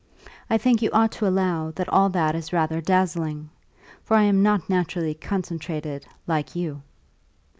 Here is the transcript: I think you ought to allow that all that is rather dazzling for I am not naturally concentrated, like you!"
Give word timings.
I 0.49 0.57
think 0.57 0.81
you 0.81 0.89
ought 0.93 1.11
to 1.11 1.27
allow 1.27 1.69
that 1.75 1.87
all 1.89 2.09
that 2.09 2.33
is 2.33 2.51
rather 2.51 2.81
dazzling 2.81 3.51
for 4.03 4.17
I 4.17 4.23
am 4.23 4.41
not 4.41 4.67
naturally 4.67 5.13
concentrated, 5.13 6.07
like 6.25 6.55
you!" 6.55 6.81